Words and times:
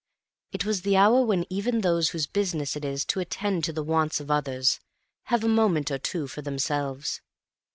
It 0.51 0.65
was 0.65 0.81
the 0.81 0.97
hour 0.97 1.23
when 1.23 1.45
even 1.51 1.81
those 1.81 2.09
whose 2.09 2.25
business 2.25 2.75
it 2.75 2.83
is 2.83 3.05
to 3.05 3.19
attend 3.19 3.63
to 3.65 3.71
the 3.71 3.83
wants 3.83 4.19
of 4.19 4.31
others 4.31 4.79
have 5.25 5.43
a 5.43 5.47
moment 5.47 5.91
or 5.91 5.99
two 5.99 6.25
for 6.25 6.41
themselves. 6.41 7.21